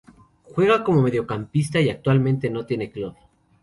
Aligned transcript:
Juega 0.55 0.83
como 0.83 1.03
mediocampista 1.03 1.79
y 1.79 1.91
actualmente 1.91 2.49
no 2.49 2.65
tiene 2.65 2.89
club. 2.89 3.13